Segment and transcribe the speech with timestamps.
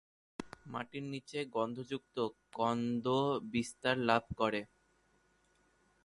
[0.65, 2.17] মাটির নিচে গন্ধযুক্ত
[2.53, 3.05] কন্দ
[3.51, 4.61] বিস্তার লাভ করে।